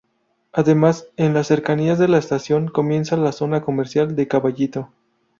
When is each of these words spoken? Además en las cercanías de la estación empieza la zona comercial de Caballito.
Además 0.51 1.05
en 1.15 1.35
las 1.35 1.45
cercanías 1.45 1.99
de 1.99 2.07
la 2.07 2.17
estación 2.17 2.71
empieza 2.75 3.17
la 3.17 3.31
zona 3.31 3.61
comercial 3.61 4.15
de 4.15 4.27
Caballito. 4.27 4.89